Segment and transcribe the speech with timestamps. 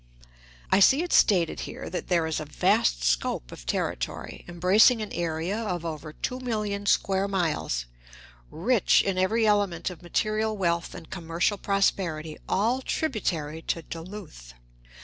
[0.71, 5.11] I see it stated here that there is a vast scope of territory, embracing an
[5.11, 7.85] area of over two million square miles,
[8.49, 14.55] rich in every element of material wealth and commercial prosperity, all tributary to Duluth.